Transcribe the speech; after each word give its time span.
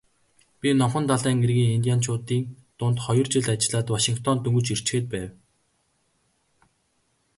Би 0.59 0.69
Номхон 0.79 1.03
далайн 1.09 1.39
эргийн 1.45 1.75
индианчуудын 1.77 2.43
дунд 2.77 2.97
хоёр 3.05 3.27
жил 3.33 3.45
ажиллаад 3.53 3.87
Вашингтонд 3.95 4.39
дөнгөж 4.41 4.67
ирчхээд 4.73 5.05
байв. 5.13 5.29